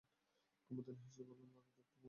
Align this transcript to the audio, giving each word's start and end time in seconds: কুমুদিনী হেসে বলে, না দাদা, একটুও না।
কুমুদিনী 0.65 0.99
হেসে 1.03 1.21
বলে, 1.23 1.43
না 1.43 1.45
দাদা, 1.45 1.59
একটুও 1.59 1.83
না। 1.83 1.91